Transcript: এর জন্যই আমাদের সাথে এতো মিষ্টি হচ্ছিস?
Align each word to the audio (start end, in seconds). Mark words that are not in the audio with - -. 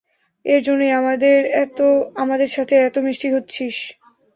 এর 0.45 0.61
জন্যই 0.63 0.91
আমাদের 2.21 2.49
সাথে 2.55 2.75
এতো 2.87 2.99
মিষ্টি 3.05 3.27
হচ্ছিস? 3.35 3.75